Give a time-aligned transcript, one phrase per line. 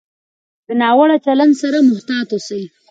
[0.67, 2.63] د ناوړه چلند سره محتاط اوسئ.